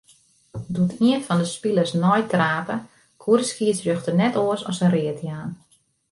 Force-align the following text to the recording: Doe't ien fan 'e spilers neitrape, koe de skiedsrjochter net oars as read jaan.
Doe't 0.73 0.95
ien 1.07 1.21
fan 1.27 1.41
'e 1.43 1.47
spilers 1.55 1.93
neitrape, 2.03 2.75
koe 3.21 3.37
de 3.39 3.45
skiedsrjochter 3.51 4.15
net 4.21 4.33
oars 4.43 4.63
as 4.71 4.79
read 4.93 5.19
jaan. 5.27 5.51